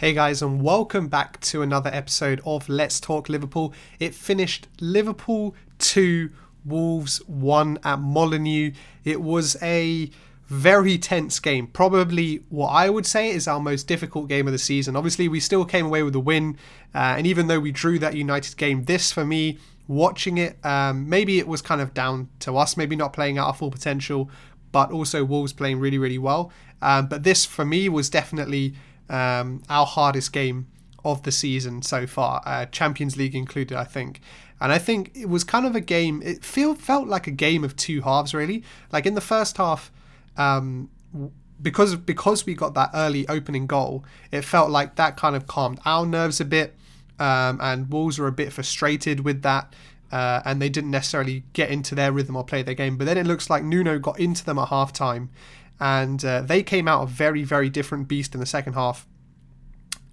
Hey 0.00 0.14
guys, 0.14 0.40
and 0.40 0.62
welcome 0.62 1.08
back 1.08 1.38
to 1.40 1.60
another 1.60 1.90
episode 1.92 2.40
of 2.46 2.70
Let's 2.70 3.00
Talk 3.00 3.28
Liverpool. 3.28 3.74
It 3.98 4.14
finished 4.14 4.66
Liverpool 4.80 5.54
2, 5.78 6.30
Wolves 6.64 7.18
1 7.26 7.80
at 7.84 8.00
Molineux. 8.00 8.72
It 9.04 9.20
was 9.20 9.58
a 9.60 10.10
very 10.46 10.96
tense 10.96 11.38
game. 11.38 11.66
Probably 11.66 12.42
what 12.48 12.68
I 12.68 12.88
would 12.88 13.04
say 13.04 13.28
is 13.28 13.46
our 13.46 13.60
most 13.60 13.86
difficult 13.86 14.30
game 14.30 14.46
of 14.46 14.54
the 14.54 14.58
season. 14.58 14.96
Obviously, 14.96 15.28
we 15.28 15.38
still 15.38 15.66
came 15.66 15.84
away 15.84 16.02
with 16.02 16.14
a 16.14 16.18
win, 16.18 16.56
uh, 16.94 17.16
and 17.18 17.26
even 17.26 17.48
though 17.48 17.60
we 17.60 17.70
drew 17.70 17.98
that 17.98 18.14
United 18.14 18.56
game, 18.56 18.84
this 18.84 19.12
for 19.12 19.26
me, 19.26 19.58
watching 19.86 20.38
it, 20.38 20.56
um, 20.64 21.10
maybe 21.10 21.38
it 21.38 21.46
was 21.46 21.60
kind 21.60 21.82
of 21.82 21.92
down 21.92 22.30
to 22.38 22.56
us, 22.56 22.74
maybe 22.74 22.96
not 22.96 23.12
playing 23.12 23.36
out 23.36 23.48
our 23.48 23.54
full 23.54 23.70
potential, 23.70 24.30
but 24.72 24.92
also 24.92 25.26
Wolves 25.26 25.52
playing 25.52 25.78
really, 25.78 25.98
really 25.98 26.16
well. 26.16 26.50
Um, 26.80 27.06
but 27.06 27.22
this 27.22 27.44
for 27.44 27.66
me 27.66 27.90
was 27.90 28.08
definitely 28.08 28.72
um, 29.10 29.62
our 29.68 29.84
hardest 29.84 30.32
game 30.32 30.68
of 31.04 31.22
the 31.24 31.32
season 31.32 31.82
so 31.82 32.06
far, 32.06 32.42
uh, 32.46 32.66
Champions 32.66 33.16
League 33.16 33.34
included, 33.34 33.76
I 33.76 33.84
think. 33.84 34.20
And 34.60 34.72
I 34.72 34.78
think 34.78 35.10
it 35.14 35.28
was 35.28 35.42
kind 35.42 35.66
of 35.66 35.74
a 35.74 35.80
game. 35.80 36.22
It 36.22 36.44
feel 36.44 36.74
felt 36.74 37.08
like 37.08 37.26
a 37.26 37.32
game 37.32 37.64
of 37.64 37.76
two 37.76 38.02
halves, 38.02 38.34
really. 38.34 38.62
Like 38.92 39.06
in 39.06 39.14
the 39.14 39.20
first 39.20 39.56
half, 39.56 39.90
um, 40.36 40.90
because 41.60 41.96
because 41.96 42.46
we 42.46 42.54
got 42.54 42.74
that 42.74 42.90
early 42.94 43.26
opening 43.28 43.66
goal, 43.66 44.04
it 44.30 44.42
felt 44.42 44.70
like 44.70 44.96
that 44.96 45.16
kind 45.16 45.34
of 45.34 45.46
calmed 45.46 45.80
our 45.84 46.06
nerves 46.06 46.40
a 46.40 46.44
bit, 46.44 46.76
um, 47.18 47.58
and 47.62 47.90
Wolves 47.90 48.18
were 48.18 48.26
a 48.26 48.32
bit 48.32 48.52
frustrated 48.52 49.20
with 49.20 49.42
that. 49.42 49.74
Uh, 50.12 50.42
and 50.44 50.60
they 50.60 50.68
didn't 50.68 50.90
necessarily 50.90 51.44
get 51.52 51.70
into 51.70 51.94
their 51.94 52.10
rhythm 52.10 52.34
or 52.34 52.42
play 52.42 52.64
their 52.64 52.74
game. 52.74 52.96
But 52.96 53.04
then 53.04 53.16
it 53.16 53.28
looks 53.28 53.48
like 53.48 53.62
Nuno 53.62 54.00
got 54.00 54.18
into 54.18 54.44
them 54.44 54.58
at 54.58 54.66
half 54.66 54.92
time 54.92 55.30
and 55.80 56.24
uh, 56.24 56.42
they 56.42 56.62
came 56.62 56.86
out 56.86 57.02
a 57.02 57.06
very 57.06 57.42
very 57.42 57.68
different 57.70 58.08
beast 58.08 58.34
in 58.34 58.40
the 58.40 58.46
second 58.46 58.74
half. 58.74 59.06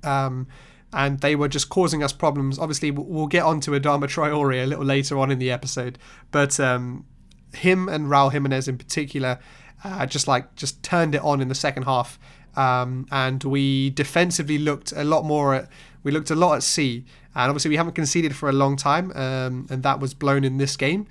Um, 0.04 0.48
and 0.94 1.20
they 1.20 1.36
were 1.36 1.50
just 1.50 1.68
causing 1.68 2.02
us 2.02 2.14
problems. 2.14 2.58
Obviously, 2.58 2.92
we'll 2.92 3.28
get 3.28 3.44
on 3.44 3.60
to 3.60 3.72
Adama 3.72 4.06
Traore 4.06 4.64
a 4.64 4.66
little 4.66 4.86
later 4.86 5.20
on 5.20 5.32
in 5.32 5.38
the 5.38 5.52
episode, 5.52 5.98
but 6.32 6.58
um, 6.62 7.06
him 7.54 7.90
and 7.90 8.08
Raul 8.08 8.32
Jimenez 8.32 8.70
in 8.70 8.78
particular 8.78 9.38
uh, 9.84 10.06
just 10.06 10.28
like 10.28 10.56
just 10.56 10.82
turned 10.84 11.16
it 11.16 11.22
on 11.22 11.42
in 11.42 11.48
the 11.48 11.56
second 11.56 11.84
half. 11.84 12.20
Um, 12.56 13.06
and 13.12 13.44
we 13.44 13.92
defensively 13.92 14.58
looked 14.58 14.92
a 14.92 15.04
lot 15.04 15.26
more 15.26 15.54
at 15.54 15.70
we 16.04 16.12
looked 16.12 16.32
a 16.32 16.36
lot 16.36 16.56
at 16.56 16.64
sea, 16.64 17.06
and 17.36 17.50
obviously 17.50 17.70
we 17.70 17.78
haven't 17.78 17.94
conceded 17.94 18.36
for 18.36 18.50
a 18.50 18.54
long 18.54 18.76
time, 18.78 19.12
um, 19.16 19.68
and 19.70 19.84
that 19.84 20.00
was 20.00 20.14
blown 20.14 20.44
in 20.44 20.58
this 20.58 20.76
game. 20.76 21.08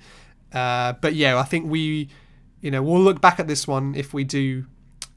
Uh, 0.53 0.93
but 0.93 1.13
yeah, 1.13 1.37
I 1.37 1.43
think 1.43 1.69
we 1.69 2.09
you 2.61 2.71
know, 2.71 2.81
we'll 2.81 3.01
look 3.01 3.21
back 3.21 3.39
at 3.39 3.47
this 3.47 3.67
one 3.67 3.95
if 3.95 4.13
we 4.13 4.23
do. 4.23 4.65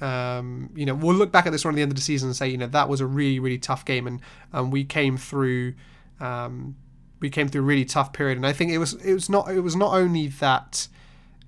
Um, 0.01 0.71
you 0.75 0.87
know, 0.87 0.95
we'll 0.95 1.17
look 1.17 1.31
back 1.31 1.47
at 1.47 1.53
this 1.53 1.65
one 1.65 1.75
at 1.75 1.77
the 1.77 1.83
end 1.83 1.93
of 1.93 1.97
the 1.97 2.03
season 2.03 2.29
and 2.29 2.37
say, 2.37 2.49
you 2.49 2.57
know, 2.57 2.67
that 2.69 2.89
was 2.89 3.01
a 3.01 3.07
really, 3.07 3.39
really 3.39 3.59
tough 3.59 3.85
game, 3.85 4.07
and 4.07 4.21
and 4.53 4.73
we 4.73 4.85
came 4.85 5.17
through. 5.17 5.75
Um, 6.21 6.77
we 7.21 7.29
came 7.29 7.49
through 7.49 7.61
a 7.63 7.65
really 7.65 7.85
tough 7.85 8.13
period, 8.13 8.39
and 8.39 8.47
I 8.47 8.53
think 8.53 8.73
it 8.73 8.79
was 8.79 8.95
it 8.95 9.13
was 9.13 9.29
not 9.29 9.51
it 9.51 9.61
was 9.61 9.77
not 9.77 9.95
only 9.95 10.29
that 10.29 10.89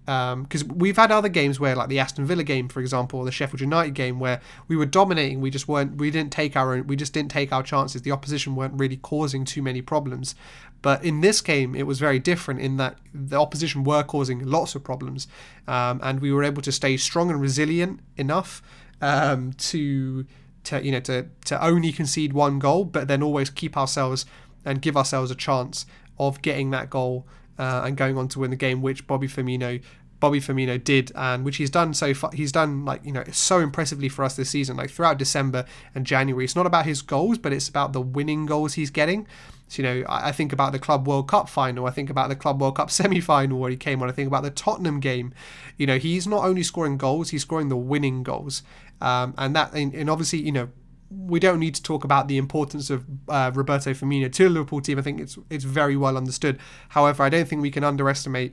because 0.05 0.63
um, 0.63 0.69
we've 0.75 0.97
had 0.97 1.13
other 1.13 1.29
games 1.29 1.61
where, 1.61 1.77
like 1.77 1.89
the 1.89 2.01
Aston 2.01 2.25
Villa 2.25 2.43
game, 2.43 2.69
for 2.69 2.81
example, 2.81 3.21
or 3.21 3.25
the 3.25 3.31
Sheffield 3.31 3.61
United 3.61 3.95
game, 3.95 4.19
where 4.19 4.41
we 4.67 4.77
were 4.77 4.87
dominating, 4.87 5.41
we 5.41 5.49
just 5.51 5.69
weren't, 5.69 5.97
we 5.97 6.11
didn't 6.11 6.33
take 6.33 6.57
our 6.57 6.75
own, 6.75 6.89
we 6.89 6.97
just 6.97 7.13
didn't 7.13 7.31
take 7.31 7.53
our 7.53 7.63
chances. 7.63 8.03
The 8.03 8.11
opposition 8.11 8.57
weren't 8.57 8.75
really 8.75 8.97
causing 8.97 9.45
too 9.45 9.63
many 9.63 9.81
problems. 9.81 10.35
But 10.83 11.05
in 11.05 11.21
this 11.21 11.41
game, 11.41 11.77
it 11.77 11.85
was 11.85 12.01
very 12.01 12.19
different 12.19 12.61
in 12.61 12.77
that 12.79 12.99
the 13.15 13.39
opposition 13.39 13.85
were 13.85 14.03
causing 14.03 14.45
lots 14.45 14.75
of 14.75 14.83
problems, 14.83 15.29
um, 15.69 16.01
and 16.03 16.21
we 16.21 16.33
were 16.33 16.43
able 16.43 16.63
to 16.63 16.73
stay 16.73 16.97
strong 16.97 17.31
and 17.31 17.41
resilient 17.41 18.01
enough 18.17 18.61
um, 19.01 19.53
to, 19.53 20.27
to 20.65 20.85
you 20.85 20.91
know, 20.91 21.01
to 21.01 21.29
to 21.45 21.65
only 21.65 21.93
concede 21.93 22.33
one 22.33 22.59
goal, 22.59 22.85
but 22.85 23.07
then 23.07 23.23
always 23.23 23.51
keep 23.51 23.77
ourselves 23.77 24.27
and 24.65 24.83
give 24.83 24.97
ourselves 24.97 25.31
a 25.31 25.37
chance 25.37 25.87
of 26.19 26.43
getting 26.43 26.71
that 26.71 26.91
goal 26.91 27.27
uh, 27.59 27.83
and 27.85 27.97
going 27.97 28.17
on 28.17 28.29
to 28.29 28.41
win 28.41 28.51
the 28.51 28.57
game, 28.57 28.83
which 28.83 29.07
Bobby 29.07 29.29
Firmino 29.29 29.83
Bobby 30.23 30.41
Firmino 30.41 30.83
did, 30.83 31.11
and 31.17 31.45
which 31.45 31.57
he's 31.57 31.69
done 31.69 31.93
so 31.93 32.15
far. 32.15 32.31
He's 32.33 32.53
done 32.53 32.85
like 32.85 33.05
you 33.05 33.11
know 33.11 33.25
so 33.33 33.59
impressively 33.59 34.09
for 34.09 34.25
us 34.25 34.37
this 34.37 34.51
season. 34.51 34.77
Like 34.77 34.89
throughout 34.89 35.19
December 35.19 35.65
and 35.97 36.07
January, 36.07 36.45
it's 36.45 36.55
not 36.55 36.65
about 36.65 36.87
his 36.87 37.03
goals, 37.03 37.39
but 37.39 37.53
it's 37.53 37.69
about 37.69 37.93
the 37.93 38.01
winning 38.01 38.47
goals 38.47 38.75
he's 38.75 38.91
getting. 38.91 39.27
So, 39.67 39.83
you 39.83 39.89
know, 39.89 40.07
I, 40.09 40.29
I 40.29 40.33
think 40.33 40.53
about 40.53 40.71
the 40.71 40.79
Club 40.79 41.09
World 41.09 41.27
Cup 41.27 41.49
final. 41.49 41.87
I 41.87 41.91
think 41.91 42.09
about 42.09 42.29
the 42.29 42.37
Club 42.37 42.61
World 42.61 42.77
Cup 42.77 42.89
semi-final 42.99 43.59
where 43.59 43.71
he 43.71 43.77
came 43.77 44.01
on. 44.01 44.09
I 44.09 44.13
think 44.13 44.29
about 44.29 44.45
the 44.45 44.51
Tottenham 44.51 45.01
game. 45.01 45.35
You 45.77 45.89
know, 45.89 45.99
he's 45.99 46.25
not 46.25 46.45
only 46.45 46.63
scoring 46.63 46.99
goals, 46.99 47.31
he's 47.31 47.43
scoring 47.43 47.69
the 47.69 47.77
winning 47.77 48.23
goals, 48.23 48.63
um, 49.01 49.35
and 49.37 49.57
that 49.57 49.73
and, 49.75 49.93
and 49.93 50.09
obviously 50.09 50.39
you 50.39 50.53
know 50.53 50.69
we 51.17 51.41
don't 51.41 51.59
need 51.59 51.75
to 51.75 51.83
talk 51.83 52.05
about 52.05 52.29
the 52.29 52.39
importance 52.39 52.91
of 52.91 53.05
uh, 53.29 53.51
Roberto 53.55 53.91
Firmino 53.91 54.31
to 54.33 54.45
the 54.45 54.51
Liverpool 54.51 54.81
team. 54.81 54.99
I 54.99 55.03
think 55.03 55.21
it's 55.21 55.39
it's 55.51 55.65
very 55.65 55.97
well 55.97 56.17
understood. 56.17 56.59
However, 56.91 57.23
I 57.23 57.29
don't 57.29 57.47
think 57.47 57.63
we 57.63 57.71
can 57.71 57.85
underestimate. 57.85 58.53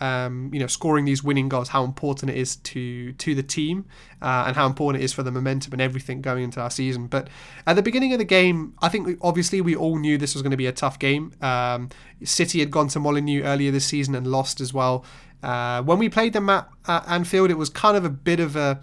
Um, 0.00 0.50
you 0.52 0.60
know, 0.60 0.68
scoring 0.68 1.06
these 1.06 1.24
winning 1.24 1.48
goals, 1.48 1.70
how 1.70 1.82
important 1.82 2.30
it 2.30 2.36
is 2.36 2.54
to 2.54 3.12
to 3.14 3.34
the 3.34 3.42
team, 3.42 3.84
uh, 4.22 4.44
and 4.46 4.54
how 4.54 4.66
important 4.66 5.02
it 5.02 5.04
is 5.04 5.12
for 5.12 5.24
the 5.24 5.32
momentum 5.32 5.72
and 5.72 5.82
everything 5.82 6.22
going 6.22 6.44
into 6.44 6.60
our 6.60 6.70
season. 6.70 7.08
But 7.08 7.28
at 7.66 7.74
the 7.74 7.82
beginning 7.82 8.12
of 8.12 8.20
the 8.20 8.24
game, 8.24 8.74
I 8.80 8.90
think 8.90 9.18
obviously 9.22 9.60
we 9.60 9.74
all 9.74 9.98
knew 9.98 10.16
this 10.16 10.36
was 10.36 10.42
going 10.42 10.52
to 10.52 10.56
be 10.56 10.66
a 10.66 10.72
tough 10.72 11.00
game. 11.00 11.32
Um, 11.42 11.88
City 12.22 12.60
had 12.60 12.70
gone 12.70 12.86
to 12.88 13.00
Molineux 13.00 13.42
earlier 13.42 13.72
this 13.72 13.86
season 13.86 14.14
and 14.14 14.24
lost 14.24 14.60
as 14.60 14.72
well. 14.72 15.04
Uh, 15.42 15.82
when 15.82 15.98
we 15.98 16.08
played 16.08 16.32
them 16.32 16.48
at, 16.48 16.68
at 16.86 17.08
Anfield, 17.08 17.50
it 17.50 17.58
was 17.58 17.68
kind 17.68 17.96
of 17.96 18.04
a 18.04 18.10
bit 18.10 18.38
of 18.38 18.54
a 18.54 18.80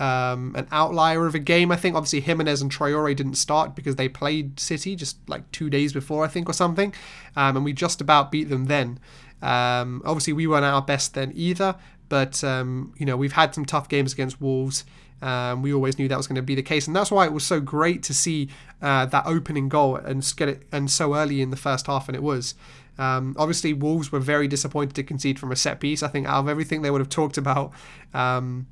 um, 0.00 0.54
an 0.56 0.66
outlier 0.72 1.26
of 1.26 1.34
a 1.34 1.38
game. 1.38 1.70
I 1.70 1.76
think 1.76 1.94
obviously 1.94 2.20
Jimenez 2.20 2.62
and 2.62 2.72
Traore 2.72 3.14
didn't 3.14 3.34
start 3.34 3.76
because 3.76 3.96
they 3.96 4.08
played 4.08 4.58
City 4.58 4.96
just 4.96 5.16
like 5.28 5.50
two 5.52 5.70
days 5.70 5.92
before, 5.92 6.24
I 6.24 6.28
think, 6.28 6.48
or 6.48 6.54
something, 6.54 6.92
um, 7.36 7.56
and 7.56 7.64
we 7.64 7.72
just 7.72 8.00
about 8.00 8.32
beat 8.32 8.48
them 8.48 8.64
then. 8.64 8.98
Um, 9.42 10.02
obviously, 10.04 10.32
we 10.32 10.46
weren't 10.46 10.64
our 10.64 10.82
best 10.82 11.14
then 11.14 11.32
either, 11.34 11.76
but 12.08 12.42
um, 12.42 12.94
you 12.98 13.06
know 13.06 13.16
we've 13.16 13.32
had 13.32 13.54
some 13.54 13.64
tough 13.64 13.88
games 13.88 14.12
against 14.12 14.40
Wolves. 14.40 14.84
Um, 15.22 15.60
we 15.60 15.74
always 15.74 15.98
knew 15.98 16.08
that 16.08 16.16
was 16.16 16.26
going 16.26 16.36
to 16.36 16.42
be 16.42 16.54
the 16.54 16.62
case, 16.62 16.86
and 16.86 16.96
that's 16.96 17.10
why 17.10 17.26
it 17.26 17.32
was 17.32 17.44
so 17.44 17.60
great 17.60 18.02
to 18.04 18.14
see 18.14 18.48
uh, 18.80 19.04
that 19.06 19.26
opening 19.26 19.68
goal 19.68 19.96
and 19.96 20.32
get 20.34 20.48
it 20.48 20.62
and 20.72 20.90
so 20.90 21.14
early 21.14 21.42
in 21.42 21.50
the 21.50 21.56
first 21.56 21.86
half, 21.86 22.08
and 22.08 22.16
it 22.16 22.22
was. 22.22 22.54
Um, 22.98 23.34
obviously, 23.38 23.72
Wolves 23.72 24.12
were 24.12 24.20
very 24.20 24.46
disappointed 24.46 24.94
to 24.96 25.02
concede 25.02 25.38
from 25.38 25.52
a 25.52 25.56
set 25.56 25.80
piece. 25.80 26.02
I 26.02 26.08
think 26.08 26.26
out 26.26 26.40
of 26.40 26.48
everything 26.50 26.82
they 26.82 26.90
would 26.90 27.00
have 27.00 27.08
talked 27.08 27.38
about, 27.38 27.72
um, 28.12 28.66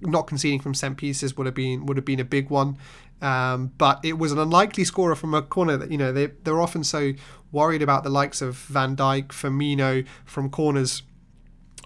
not 0.00 0.26
conceding 0.26 0.60
from 0.60 0.74
set 0.74 0.96
pieces 0.96 1.36
would 1.36 1.46
have 1.46 1.54
been 1.54 1.86
would 1.86 1.96
have 1.96 2.06
been 2.06 2.20
a 2.20 2.24
big 2.24 2.50
one. 2.50 2.78
Um, 3.20 3.72
but 3.78 4.00
it 4.04 4.18
was 4.18 4.30
an 4.30 4.38
unlikely 4.38 4.84
scorer 4.84 5.16
from 5.16 5.34
a 5.34 5.42
corner 5.42 5.76
that 5.76 5.90
you 5.90 5.98
know 5.98 6.12
they 6.12 6.26
they're 6.26 6.60
often 6.60 6.84
so 6.84 7.12
worried 7.50 7.82
about 7.82 8.04
the 8.04 8.10
likes 8.10 8.42
of 8.42 8.56
Van 8.56 8.94
Dijk, 8.96 9.28
Firmino 9.28 10.06
from 10.24 10.50
corners. 10.50 11.02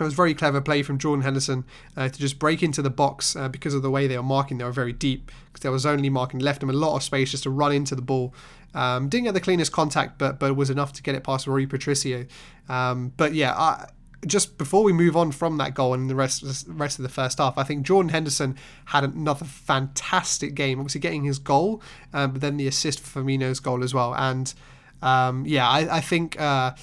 It 0.00 0.04
was 0.04 0.14
very 0.14 0.34
clever 0.34 0.60
play 0.60 0.82
from 0.82 0.98
Jordan 0.98 1.22
Henderson 1.22 1.64
uh, 1.96 2.08
to 2.08 2.18
just 2.18 2.38
break 2.38 2.62
into 2.62 2.82
the 2.82 2.90
box 2.90 3.36
uh, 3.36 3.48
because 3.48 3.74
of 3.74 3.82
the 3.82 3.90
way 3.90 4.06
they 4.06 4.16
were 4.16 4.22
marking. 4.22 4.58
They 4.58 4.64
were 4.64 4.72
very 4.72 4.92
deep 4.92 5.30
because 5.46 5.60
there 5.60 5.70
was 5.70 5.86
only 5.86 6.08
marking 6.08 6.40
left 6.40 6.62
him 6.62 6.70
a 6.70 6.74
lot 6.74 6.96
of 6.96 7.02
space 7.02 7.30
just 7.30 7.42
to 7.44 7.50
run 7.50 7.72
into 7.72 7.94
the 7.94 8.02
ball. 8.02 8.34
Um, 8.74 9.08
didn't 9.08 9.24
get 9.24 9.34
the 9.34 9.40
cleanest 9.40 9.70
contact, 9.70 10.18
but 10.18 10.38
but 10.38 10.54
was 10.56 10.70
enough 10.70 10.92
to 10.94 11.02
get 11.02 11.14
it 11.14 11.24
past 11.24 11.46
Rui 11.46 11.66
Patricio. 11.66 12.26
Um, 12.68 13.12
but 13.16 13.34
yeah, 13.34 13.54
I, 13.54 13.86
just 14.26 14.56
before 14.56 14.84
we 14.84 14.92
move 14.92 15.16
on 15.16 15.32
from 15.32 15.56
that 15.56 15.74
goal 15.74 15.94
and 15.94 16.08
the 16.08 16.14
rest 16.14 16.44
rest 16.68 16.98
of 16.98 17.02
the 17.02 17.08
first 17.08 17.38
half, 17.38 17.58
I 17.58 17.64
think 17.64 17.84
Jordan 17.84 18.10
Henderson 18.10 18.56
had 18.86 19.04
another 19.04 19.44
fantastic 19.44 20.54
game. 20.54 20.78
Obviously, 20.78 21.00
getting 21.00 21.24
his 21.24 21.38
goal, 21.38 21.82
um, 22.12 22.32
but 22.32 22.40
then 22.40 22.56
the 22.56 22.66
assist 22.66 23.00
for 23.00 23.20
Firmino's 23.20 23.60
goal 23.60 23.82
as 23.82 23.92
well. 23.92 24.14
And 24.14 24.52
um, 25.00 25.44
yeah, 25.46 25.68
I, 25.68 25.96
I 25.96 26.00
think 26.00 26.40
uh, 26.40 26.74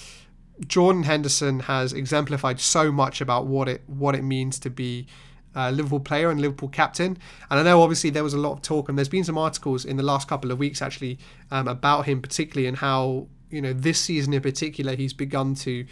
Jordan 0.67 1.03
Henderson 1.03 1.61
has 1.61 1.94
exemplified 1.94 2.59
so 2.59 2.91
much 2.91 3.22
about 3.22 3.47
what 3.47 3.69
it 3.69 3.83
what 3.88 4.16
it 4.16 4.23
means 4.23 4.59
to 4.59 4.69
be 4.69 5.07
a 5.56 5.71
Liverpool 5.71 6.00
player 6.00 6.29
and 6.29 6.39
Liverpool 6.41 6.69
captain. 6.69 7.17
And 7.50 7.59
I 7.59 7.63
know 7.63 7.81
obviously 7.81 8.09
there 8.09 8.23
was 8.23 8.33
a 8.33 8.38
lot 8.38 8.53
of 8.53 8.61
talk, 8.61 8.89
and 8.89 8.97
there's 8.97 9.09
been 9.09 9.23
some 9.23 9.38
articles 9.38 9.85
in 9.85 9.97
the 9.97 10.03
last 10.03 10.27
couple 10.27 10.51
of 10.51 10.59
weeks 10.59 10.81
actually 10.81 11.19
um, 11.51 11.68
about 11.68 12.06
him 12.06 12.21
particularly 12.21 12.68
and 12.68 12.77
how 12.77 13.27
you 13.50 13.62
know 13.62 13.74
this 13.74 14.00
season 14.00 14.33
in 14.33 14.42
particular 14.42 14.95
he's 14.95 15.13
begun 15.13 15.56
to 15.56 15.85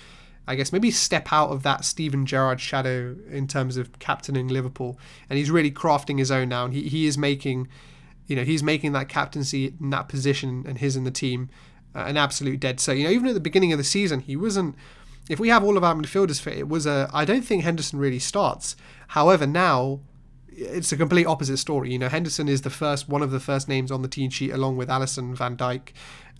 I 0.47 0.55
guess 0.55 0.71
maybe 0.71 0.91
step 0.91 1.33
out 1.33 1.49
of 1.49 1.63
that 1.63 1.83
Steven 1.83 2.25
Gerrard 2.25 2.61
shadow 2.61 3.15
in 3.29 3.47
terms 3.47 3.77
of 3.77 3.99
captaining 3.99 4.47
Liverpool, 4.47 4.97
and 5.29 5.37
he's 5.37 5.51
really 5.51 5.71
crafting 5.71 6.17
his 6.19 6.31
own 6.31 6.49
now. 6.49 6.65
And 6.65 6.73
he, 6.73 6.83
he 6.83 7.05
is 7.05 7.17
making, 7.17 7.67
you 8.27 8.35
know, 8.35 8.43
he's 8.43 8.63
making 8.63 8.93
that 8.93 9.09
captaincy 9.09 9.73
in 9.79 9.89
that 9.89 10.07
position 10.07 10.63
and 10.67 10.77
his 10.77 10.95
in 10.95 11.03
the 11.03 11.11
team 11.11 11.49
uh, 11.93 12.05
an 12.07 12.17
absolute 12.17 12.59
dead 12.59 12.79
set. 12.79 12.97
You 12.97 13.05
know, 13.05 13.09
even 13.09 13.27
at 13.27 13.33
the 13.33 13.39
beginning 13.39 13.71
of 13.71 13.77
the 13.77 13.83
season, 13.83 14.21
he 14.21 14.35
wasn't. 14.35 14.75
If 15.29 15.39
we 15.39 15.49
have 15.49 15.63
all 15.63 15.75
of 15.75 15.83
our 15.83 15.93
midfielders 15.93 16.39
fit, 16.39 16.57
it 16.57 16.69
was 16.69 16.85
a. 16.85 17.09
I 17.13 17.25
don't 17.25 17.43
think 17.43 17.63
Henderson 17.63 17.99
really 17.99 18.19
starts. 18.19 18.75
However, 19.09 19.45
now 19.45 19.99
it's 20.57 20.91
a 20.91 20.97
complete 20.97 21.25
opposite 21.25 21.57
story. 21.57 21.91
You 21.91 21.99
know, 21.99 22.09
Henderson 22.09 22.49
is 22.49 22.63
the 22.63 22.69
first 22.69 23.07
one 23.07 23.21
of 23.21 23.31
the 23.31 23.39
first 23.39 23.69
names 23.69 23.91
on 23.91 24.01
the 24.01 24.07
team 24.07 24.29
sheet, 24.29 24.51
along 24.51 24.77
with 24.77 24.89
Alisson, 24.89 25.35
Van 25.35 25.55
Dijk, 25.55 25.89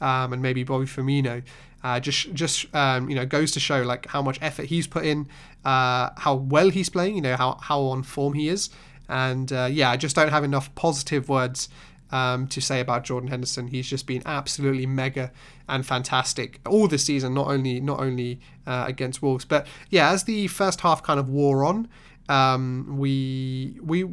um, 0.02 0.34
and 0.34 0.42
maybe 0.42 0.64
Bobby 0.64 0.86
Firmino. 0.86 1.44
Uh, 1.84 2.00
just 2.00 2.34
just 2.34 2.74
um, 2.75 3.10
you 3.10 3.16
know 3.16 3.25
goes 3.25 3.52
to 3.52 3.60
show 3.60 3.84
like 3.84 4.08
how 4.08 4.22
much 4.22 4.40
effort 4.42 4.66
he's 4.66 4.88
put 4.88 5.06
in, 5.06 5.28
uh, 5.64 6.10
how 6.18 6.34
well 6.34 6.69
he's 6.69 6.90
playing, 6.90 7.16
you 7.16 7.22
know 7.22 7.36
how 7.36 7.58
how 7.62 7.81
on 7.81 8.02
form 8.04 8.34
he 8.34 8.50
is, 8.50 8.69
and 9.08 9.54
uh, 9.54 9.69
yeah, 9.72 9.92
I 9.92 9.98
just 9.98 10.16
don't 10.16 10.30
have 10.30 10.44
enough 10.44 10.74
positive 10.74 11.30
words 11.30 11.70
um, 12.12 12.48
to 12.48 12.60
say 12.60 12.80
about 12.80 13.04
Jordan 13.04 13.30
Henderson. 13.30 13.68
He's 13.68 13.88
just 13.88 14.08
been 14.08 14.24
absolutely 14.25 14.88
mega 14.88 15.31
and 15.70 15.86
fantastic 15.86 16.60
all 16.68 16.88
this 16.88 17.04
season, 17.04 17.36
not 17.36 17.48
only 17.48 17.80
not 17.80 18.00
only 18.00 18.40
uh, 18.66 18.86
against 18.88 19.22
Wolves, 19.22 19.46
but 19.46 19.68
yeah, 19.90 20.10
as 20.10 20.24
the 20.24 20.48
first 20.48 20.81
half 20.81 21.04
kind 21.04 21.20
of 21.20 21.30
wore 21.30 21.63
on, 21.63 21.88
um, 22.29 22.97
we 22.97 23.79
we 23.81 24.06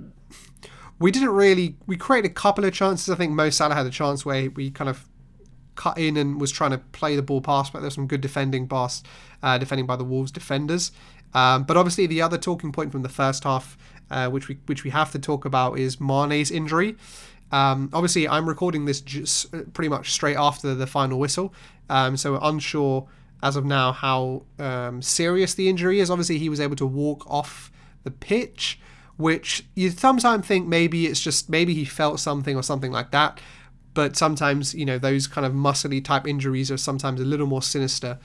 we 0.99 1.11
didn't 1.11 1.31
really 1.31 1.76
we 1.87 1.96
created 1.96 2.31
a 2.31 2.34
couple 2.34 2.64
of 2.64 2.72
chances. 2.72 3.11
I 3.11 3.16
think 3.16 3.32
Mo 3.32 3.50
Salah 3.50 3.75
had 3.75 3.87
a 3.87 3.90
chance 3.90 4.25
where 4.25 4.50
we 4.50 4.70
kind 4.70 4.88
of 4.88 5.08
cut 5.75 5.99
in 5.99 6.16
and 6.16 6.40
was 6.40 6.52
trying 6.52 6.70
to 6.70 6.78
play 6.78 7.16
the 7.16 7.22
ball 7.22 7.40
past, 7.40 7.72
but 7.72 7.81
there's 7.81 7.94
some 7.94 8.06
good 8.06 8.20
defending 8.20 8.69
past 8.69 9.06
uh, 9.43 9.58
defending 9.58 9.87
by 9.87 9.96
the 9.96 10.05
Wolves 10.05 10.31
defenders. 10.31 10.93
Um, 11.34 11.64
but 11.64 11.76
obviously, 11.76 12.06
the 12.06 12.22
other 12.22 12.38
talking 12.38 12.72
point 12.72 12.93
from 12.93 13.02
the 13.02 13.08
first 13.08 13.44
half, 13.44 13.76
uh, 14.11 14.28
which 14.28 14.49
we 14.49 14.58
which 14.66 14.84
we 14.84 14.90
have 14.90 15.11
to 15.12 15.19
talk 15.19 15.44
about, 15.44 15.78
is 15.78 16.00
Mane's 16.00 16.50
injury. 16.50 16.96
Um, 17.50 17.90
obviously, 17.93 18.28
I'm 18.28 18.49
recording 18.49 18.84
this 18.84 19.00
just 19.00 19.55
uh, 19.55 19.62
pretty 19.72 19.88
much 19.88 20.12
straight 20.12 20.37
after 20.37 20.75
the 20.75 20.87
final 20.87 21.19
whistle, 21.19 21.52
um, 21.90 22.16
so 22.16 22.32
we're 22.32 22.40
unsure 22.43 23.08
as 23.43 23.56
of 23.56 23.64
now 23.64 23.93
how 23.93 24.43
um, 24.58 25.02
serious 25.02 25.55
the 25.55 25.69
injury 25.69 26.00
is. 26.00 26.11
Obviously, 26.11 26.38
he 26.38 26.49
was 26.49 26.61
able 26.61 26.76
to 26.76 26.87
walk 26.87 27.28
off 27.28 27.70
the 28.05 28.11
pitch, 28.11 28.79
which 29.17 29.67
you 29.75 29.91
sometimes 29.91 30.47
think 30.47 30.67
maybe 30.67 31.06
it's 31.06 31.21
just 31.21 31.49
maybe 31.51 31.75
he 31.75 31.85
felt 31.85 32.21
something 32.21 32.56
or 32.56 32.62
something 32.62 32.93
like 32.93 33.11
that. 33.11 33.41
But 33.95 34.17
sometimes, 34.17 34.75
you 34.75 34.85
know, 34.85 34.99
those 34.99 35.27
kind 35.27 35.47
of 35.47 35.53
muscly 35.53 36.05
type 36.05 36.27
injuries 36.27 36.71
are 36.71 36.77
sometimes 36.77 37.21
a 37.21 37.25
little 37.25 37.47
more 37.47 37.62
sinister. 37.62 38.19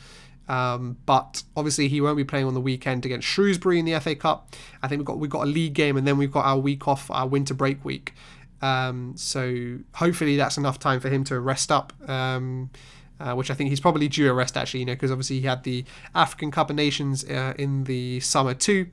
Um, 0.47 0.97
but 1.05 1.43
obviously 1.55 1.87
he 1.87 2.01
won't 2.01 2.17
be 2.17 2.23
playing 2.23 2.47
on 2.47 2.55
the 2.55 2.61
weekend 2.61 3.05
against 3.05 3.27
Shrewsbury 3.27 3.77
in 3.77 3.85
the 3.85 3.99
FA 3.99 4.15
Cup. 4.15 4.55
I 4.81 4.87
think 4.87 4.99
we've 4.99 5.05
got 5.05 5.19
we've 5.19 5.29
got 5.29 5.43
a 5.43 5.49
league 5.49 5.73
game 5.73 5.95
and 5.95 6.07
then 6.07 6.17
we've 6.17 6.31
got 6.31 6.45
our 6.45 6.57
week 6.57 6.87
off, 6.87 7.09
our 7.11 7.27
winter 7.27 7.53
break 7.53 7.85
week. 7.85 8.13
Um, 8.61 9.13
so 9.15 9.77
hopefully 9.93 10.35
that's 10.37 10.57
enough 10.57 10.79
time 10.79 10.99
for 10.99 11.09
him 11.09 11.23
to 11.25 11.39
rest 11.39 11.71
up. 11.71 11.93
Um, 12.09 12.71
uh, 13.19 13.33
which 13.33 13.51
I 13.51 13.53
think 13.53 13.69
he's 13.69 13.81
probably 13.81 14.07
due 14.07 14.29
a 14.29 14.33
rest 14.33 14.55
actually, 14.55 14.79
you 14.79 14.85
know, 14.85 14.93
because 14.93 15.11
obviously 15.11 15.41
he 15.41 15.45
had 15.45 15.63
the 15.63 15.83
African 16.15 16.51
Cup 16.51 16.69
of 16.69 16.77
Nations 16.77 17.25
uh, 17.25 17.53
in 17.57 17.83
the 17.83 18.21
summer 18.21 18.53
too. 18.53 18.87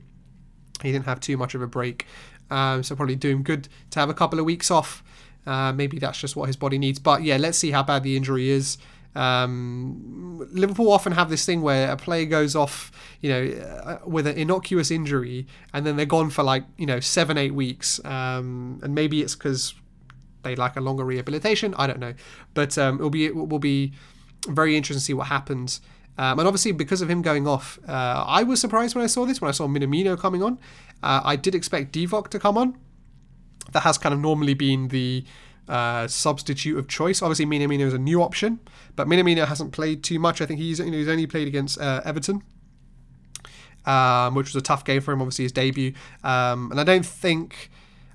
He 0.81 0.91
didn't 0.91 1.05
have 1.05 1.19
too 1.19 1.37
much 1.37 1.55
of 1.55 1.61
a 1.61 1.67
break, 1.67 2.05
um, 2.49 2.83
so 2.83 2.95
probably 2.95 3.15
doing 3.15 3.43
good 3.43 3.67
to 3.91 3.99
have 3.99 4.09
a 4.09 4.13
couple 4.13 4.39
of 4.39 4.45
weeks 4.45 4.69
off. 4.69 5.03
Uh, 5.45 5.71
maybe 5.71 5.97
that's 5.97 6.19
just 6.19 6.35
what 6.35 6.47
his 6.47 6.55
body 6.55 6.77
needs. 6.77 6.99
But 6.99 7.23
yeah, 7.23 7.37
let's 7.37 7.57
see 7.57 7.71
how 7.71 7.83
bad 7.83 8.03
the 8.03 8.17
injury 8.17 8.49
is. 8.49 8.77
Um, 9.15 10.47
Liverpool 10.51 10.91
often 10.91 11.13
have 11.13 11.29
this 11.29 11.43
thing 11.45 11.61
where 11.63 11.91
a 11.91 11.97
player 11.97 12.25
goes 12.25 12.55
off, 12.55 12.91
you 13.21 13.29
know, 13.29 13.51
uh, 13.83 13.97
with 14.05 14.27
an 14.27 14.37
innocuous 14.37 14.91
injury, 14.91 15.47
and 15.73 15.85
then 15.85 15.95
they're 15.95 16.05
gone 16.05 16.29
for 16.29 16.43
like 16.43 16.63
you 16.77 16.85
know 16.85 16.99
seven, 16.99 17.37
eight 17.37 17.53
weeks. 17.53 18.03
Um, 18.05 18.79
and 18.83 18.93
maybe 18.93 19.21
it's 19.21 19.35
because 19.35 19.73
they 20.43 20.55
like 20.55 20.75
a 20.75 20.81
longer 20.81 21.03
rehabilitation. 21.03 21.73
I 21.77 21.87
don't 21.87 21.99
know, 21.99 22.13
but 22.53 22.77
um, 22.77 22.95
it'll 22.97 23.09
be 23.09 23.25
it 23.25 23.35
will 23.35 23.59
be 23.59 23.93
very 24.47 24.77
interesting 24.77 24.99
to 24.99 25.05
see 25.05 25.13
what 25.13 25.27
happens. 25.27 25.81
Um, 26.17 26.39
and 26.39 26.47
obviously, 26.47 26.71
because 26.71 27.01
of 27.01 27.09
him 27.09 27.21
going 27.21 27.47
off, 27.47 27.77
uh, 27.87 28.25
I 28.27 28.43
was 28.43 28.59
surprised 28.59 28.95
when 28.95 29.03
I 29.03 29.07
saw 29.07 29.25
this. 29.25 29.39
When 29.39 29.49
I 29.49 29.51
saw 29.51 29.67
Minamino 29.67 30.17
coming 30.17 30.41
on, 30.41 30.59
uh, 31.03 31.21
I 31.23 31.35
did 31.35 31.53
expect 31.53 31.91
Divock 31.93 32.29
to 32.29 32.39
come 32.39 32.57
on. 32.57 32.77
That 33.71 33.81
has 33.81 33.97
kind 33.97 34.13
of 34.13 34.19
normally 34.19 34.53
been 34.53 34.87
the 34.87 35.25
uh, 35.67 36.07
substitute 36.07 36.77
of 36.77 36.87
choice. 36.87 37.21
Obviously, 37.21 37.45
Minamino 37.45 37.81
is 37.81 37.93
a 37.93 37.99
new 37.99 38.21
option, 38.21 38.59
but 38.95 39.07
Minamino 39.07 39.45
hasn't 39.45 39.73
played 39.73 40.03
too 40.03 40.17
much. 40.17 40.41
I 40.41 40.45
think 40.45 40.59
he's, 40.59 40.79
you 40.79 40.85
know, 40.85 40.97
he's 40.97 41.07
only 41.07 41.27
played 41.27 41.47
against 41.47 41.79
uh, 41.79 42.01
Everton, 42.03 42.41
um, 43.85 44.33
which 44.33 44.47
was 44.47 44.55
a 44.55 44.61
tough 44.61 44.85
game 44.85 45.01
for 45.01 45.11
him. 45.11 45.21
Obviously, 45.21 45.45
his 45.45 45.51
debut, 45.51 45.93
um, 46.23 46.71
and 46.71 46.79
I 46.79 46.83
don't 46.83 47.05
think. 47.05 47.69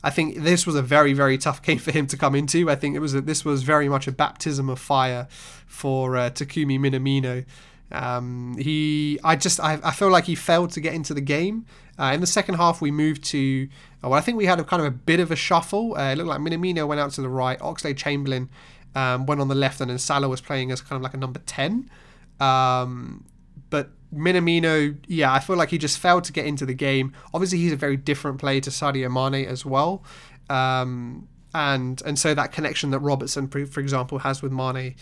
I 0.05 0.11
think 0.11 0.39
this 0.39 0.67
was 0.67 0.75
a 0.75 0.83
very, 0.83 1.13
very 1.13 1.39
tough 1.39 1.63
game 1.67 1.79
for 1.79 1.93
him 1.93 2.09
to 2.09 2.17
come 2.17 2.35
into. 2.35 2.69
I 2.69 2.75
think 2.75 2.97
it 2.97 2.99
was 2.99 3.13
this 3.13 3.45
was 3.45 3.63
very 3.63 3.89
much 3.89 4.09
a 4.09 4.13
baptism 4.13 4.69
of 4.69 4.81
fire 4.81 5.29
for 5.69 6.17
uh, 6.17 6.31
Takumi 6.31 6.77
Minamino. 6.81 7.45
Um, 7.93 8.56
he, 8.59 9.19
I 9.23 9.37
just, 9.37 9.61
I, 9.61 9.79
I 9.85 9.93
feel 9.93 10.11
like 10.11 10.25
he 10.25 10.35
failed 10.35 10.71
to 10.73 10.81
get 10.81 10.94
into 10.94 11.15
the 11.15 11.21
game. 11.21 11.67
Uh, 11.99 12.12
in 12.15 12.21
the 12.21 12.27
second 12.27 12.55
half, 12.55 12.81
we 12.81 12.91
moved 12.91 13.23
to, 13.25 13.69
uh, 14.03 14.09
well, 14.09 14.19
I 14.19 14.23
think 14.23 14.39
we 14.39 14.47
had 14.47 14.59
a 14.59 14.65
kind 14.65 14.81
of 14.81 14.87
a 14.87 14.91
bit 14.91 15.21
of 15.21 15.31
a 15.31 15.37
shuffle. 15.37 15.97
Uh, 15.97 16.12
it 16.12 16.19
looked 16.19 16.29
like 16.29 16.41
Minamino 16.41 16.87
went 16.87 17.00
out 17.00 17.12
to 17.12 17.21
the 17.21 17.29
right, 17.29 17.59
Oxlade 17.61 17.97
Chamberlain 17.97 18.49
um, 18.94 19.27
went 19.27 19.41
on 19.41 19.49
the 19.49 19.55
left, 19.55 19.81
and 19.81 19.91
then 19.91 19.99
Salah 19.99 20.29
was 20.29 20.41
playing 20.41 20.71
as 20.71 20.81
kind 20.81 20.97
of 20.97 21.03
like 21.03 21.15
a 21.15 21.19
number 21.19 21.41
10. 21.44 21.91
Um, 22.41 23.25
but 23.71 23.91
Minamino, 24.15 24.97
yeah, 25.06 25.33
I 25.33 25.39
feel 25.39 25.56
like 25.56 25.71
he 25.71 25.79
just 25.79 25.99
failed 25.99 26.25
to 26.25 26.33
get 26.33 26.47
into 26.47 26.67
the 26.67 26.75
game. 26.75 27.12
Obviously, 27.33 27.59
he's 27.59 27.73
a 27.73 27.77
very 27.77 27.97
different 27.97 28.39
player 28.39 28.61
to 28.61 28.71
Sadio 28.71 29.11
Mane 29.11 29.47
as 29.47 29.65
well. 29.65 30.05
Um, 30.50 31.29
and 31.55 32.03
and 32.05 32.19
so 32.19 32.35
that 32.35 32.53
connection 32.53 32.91
that 32.91 33.00
Robertson, 33.00 33.49
for 33.49 33.81
example, 33.81 34.19
has 34.21 34.43
with 34.43 34.53
Mane 34.53 34.94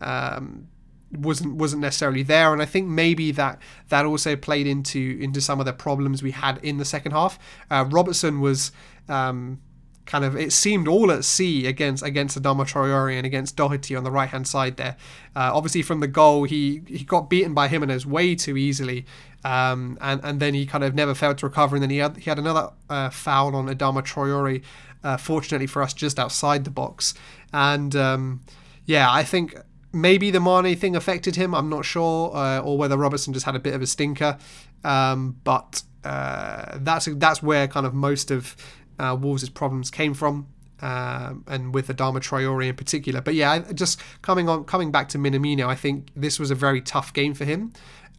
um, 0.00 0.68
wasn't 1.12 1.54
wasn't 1.54 1.82
necessarily 1.82 2.22
there. 2.22 2.52
And 2.52 2.60
I 2.60 2.66
think 2.66 2.86
maybe 2.86 3.30
that 3.32 3.60
that 3.88 4.04
also 4.04 4.36
played 4.36 4.66
into 4.66 5.18
into 5.20 5.40
some 5.40 5.60
of 5.60 5.66
the 5.66 5.72
problems 5.72 6.22
we 6.22 6.32
had 6.32 6.58
in 6.62 6.78
the 6.78 6.84
second 6.84 7.12
half. 7.12 7.38
Uh, 7.70 7.84
Robertson 7.88 8.40
was 8.40 8.72
um, 9.08 9.60
kind 10.08 10.24
of 10.24 10.34
it 10.34 10.52
seemed 10.52 10.88
all 10.88 11.12
at 11.12 11.22
sea 11.22 11.66
against 11.66 12.02
against 12.02 12.40
Adama 12.40 12.66
Traore 12.66 13.16
and 13.16 13.26
against 13.26 13.56
Doherty 13.56 13.94
on 13.94 14.04
the 14.04 14.10
right 14.10 14.28
hand 14.28 14.48
side 14.48 14.78
there. 14.78 14.96
Uh, 15.36 15.50
obviously 15.54 15.82
from 15.82 16.00
the 16.00 16.08
goal 16.08 16.44
he 16.44 16.82
he 16.86 17.04
got 17.04 17.28
beaten 17.28 17.54
by 17.54 17.68
Jimenez 17.68 18.06
way 18.06 18.34
too 18.34 18.56
easily. 18.56 19.04
Um, 19.44 19.98
and 20.00 20.20
and 20.24 20.40
then 20.40 20.54
he 20.54 20.66
kind 20.66 20.82
of 20.82 20.94
never 20.94 21.14
failed 21.14 21.38
to 21.38 21.46
recover. 21.46 21.76
And 21.76 21.82
then 21.82 21.90
he 21.90 21.98
had 21.98 22.16
he 22.16 22.24
had 22.24 22.38
another 22.38 22.70
uh, 22.88 23.10
foul 23.10 23.54
on 23.54 23.68
Adama 23.68 24.02
Traore 24.02 24.62
uh, 25.04 25.16
fortunately 25.16 25.66
for 25.66 25.82
us 25.82 25.92
just 25.92 26.18
outside 26.18 26.64
the 26.64 26.70
box. 26.70 27.12
And 27.52 27.94
um, 27.94 28.40
yeah 28.86 29.12
I 29.12 29.22
think 29.22 29.56
maybe 30.00 30.30
the 30.30 30.40
Mane 30.40 30.76
thing 30.76 30.96
affected 30.96 31.36
him. 31.36 31.54
I'm 31.54 31.68
not 31.68 31.84
sure, 31.84 32.34
uh, 32.34 32.60
or 32.60 32.78
whether 32.78 32.96
Robertson 32.96 33.32
just 33.32 33.46
had 33.46 33.54
a 33.54 33.58
bit 33.58 33.74
of 33.74 33.82
a 33.82 33.86
stinker. 33.86 34.38
Um, 34.84 35.36
but 35.44 35.82
uh, 36.04 36.78
that's 36.80 37.08
that's 37.12 37.42
where 37.42 37.68
kind 37.68 37.86
of 37.86 37.94
most 37.94 38.30
of 38.30 38.56
uh, 38.98 39.16
Wolves' 39.18 39.48
problems 39.48 39.90
came 39.90 40.14
from. 40.14 40.48
Um, 40.80 41.44
and 41.48 41.74
with 41.74 41.88
Adama 41.88 42.20
Traore 42.20 42.68
in 42.68 42.76
particular, 42.76 43.20
but 43.20 43.34
yeah, 43.34 43.72
just 43.72 44.00
coming 44.22 44.48
on, 44.48 44.62
coming 44.62 44.92
back 44.92 45.08
to 45.08 45.18
Minamino, 45.18 45.66
I 45.66 45.74
think 45.74 46.10
this 46.14 46.38
was 46.38 46.52
a 46.52 46.54
very 46.54 46.80
tough 46.80 47.12
game 47.12 47.34
for 47.34 47.44
him. 47.44 47.72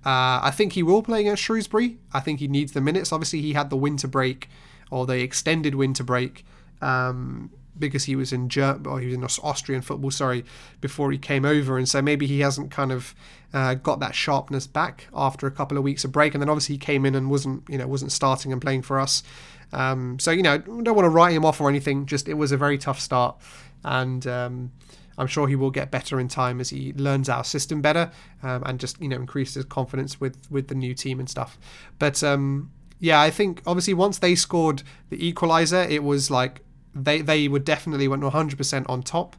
Uh, 0.06 0.44
I 0.44 0.52
think 0.54 0.74
he 0.74 0.84
will 0.84 1.02
play 1.02 1.22
against 1.22 1.42
Shrewsbury. 1.42 2.00
I 2.14 2.20
think 2.20 2.42
he 2.42 2.50
needs 2.50 2.74
the 2.74 2.82
minutes. 2.82 3.14
Obviously, 3.14 3.40
he 3.40 3.54
had 3.54 3.70
the 3.70 3.78
winter 3.78 4.10
break 4.10 4.50
or 4.92 5.06
the 5.06 5.22
extended 5.22 5.76
winter 5.76 6.04
break 6.04 6.46
um, 6.82 7.50
because 7.80 8.06
he 8.06 8.16
was 8.16 8.34
in 8.34 8.50
Ger- 8.50 8.80
or 8.86 9.00
he 9.00 9.08
was 9.08 9.16
in 9.16 9.24
Austrian 9.24 9.82
football, 9.82 10.12
sorry, 10.12 10.44
before 10.82 11.12
he 11.12 11.18
came 11.18 11.46
over, 11.46 11.78
and 11.78 11.88
so 11.88 12.02
maybe 12.02 12.28
he 12.28 12.42
hasn't 12.42 12.72
kind 12.72 12.92
of 12.92 13.16
uh, 13.54 13.76
got 13.76 14.00
that 14.00 14.16
sharpness 14.16 14.68
back 14.68 15.08
after 15.14 15.48
a 15.48 15.52
couple 15.52 15.78
of 15.78 15.84
weeks 15.84 16.04
of 16.04 16.12
break, 16.12 16.34
and 16.34 16.42
then 16.42 16.50
obviously 16.50 16.76
he 16.76 16.80
came 16.80 17.06
in 17.06 17.16
and 17.16 17.30
wasn't, 17.30 17.64
you 17.70 17.78
know, 17.78 17.88
wasn't 17.88 18.12
starting 18.12 18.52
and 18.52 18.62
playing 18.62 18.82
for 18.82 19.00
us. 19.00 19.24
Um, 19.72 20.20
so 20.20 20.32
you 20.32 20.44
know, 20.44 20.58
don't 20.58 20.96
want 20.96 21.06
to 21.06 21.10
write 21.10 21.34
him 21.34 21.46
off 21.46 21.62
or 21.62 21.70
anything. 21.70 22.06
Just 22.06 22.28
it 22.28 22.34
was 22.36 22.52
a 22.52 22.58
very 22.58 22.78
tough 22.78 23.00
start, 23.00 23.38
and 23.84 24.26
um, 24.28 24.72
I'm 25.18 25.28
sure 25.28 25.48
he 25.48 25.56
will 25.56 25.70
get 25.70 25.92
better 25.92 26.20
in 26.20 26.28
time 26.28 26.60
as 26.60 26.70
he 26.70 26.94
learns 26.94 27.30
our 27.30 27.44
system 27.44 27.82
better 27.82 28.12
um, 28.42 28.64
and 28.66 28.80
just 28.80 29.00
you 29.02 29.10
know 29.10 29.18
increases 29.18 29.56
his 29.56 29.66
confidence 29.66 30.20
with 30.20 30.38
with 30.50 30.70
the 30.70 30.76
new 30.76 30.94
team 30.94 31.20
and 31.20 31.30
stuff. 31.30 31.60
But 32.00 32.24
um, 32.24 32.72
yeah, 33.00 33.22
I 33.22 33.30
think 33.30 33.62
obviously 33.68 33.94
once 33.94 34.20
they 34.20 34.34
scored 34.36 34.82
the 35.10 35.26
equalizer, 35.26 35.84
it 35.84 36.04
was 36.04 36.32
like 36.32 36.62
they 37.04 37.22
they 37.22 37.48
were 37.48 37.60
definitely 37.60 38.08
went 38.08 38.24
100% 38.24 38.86
on 38.90 39.04
top. 39.04 39.36